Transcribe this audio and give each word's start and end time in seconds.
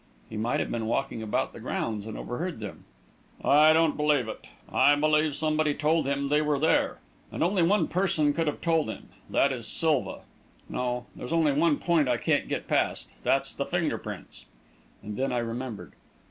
"He 0.31 0.35
might 0.35 0.59
have 0.59 0.71
been 0.71 0.87
walking 0.87 1.21
about 1.21 1.53
the 1.53 1.59
grounds 1.59 2.07
and 2.07 2.17
overheard 2.17 2.59
them." 2.59 2.85
"I 3.43 3.71
don't 3.71 3.95
believe 3.95 4.27
it. 4.27 4.39
I 4.67 4.95
believe 4.95 5.35
somebody 5.35 5.75
told 5.75 6.07
him 6.07 6.27
they 6.29 6.41
were 6.41 6.57
there. 6.57 6.97
And 7.31 7.43
only 7.43 7.61
one 7.61 7.87
person 7.87 8.33
could 8.33 8.47
have 8.47 8.61
told 8.61 8.89
him 8.89 9.09
that 9.29 9.51
is 9.53 9.67
Silva. 9.67 10.21
No 10.67 11.05
there's 11.15 11.31
only 11.31 11.51
one 11.51 11.77
point 11.77 12.07
I 12.09 12.17
can't 12.17 12.47
get 12.47 12.67
past 12.67 13.13
that's 13.21 13.53
the 13.53 13.63
finger 13.63 13.99
prints." 13.99 14.45
And 15.03 15.17
then 15.17 15.31
I 15.31 15.37
remembered. 15.37 15.91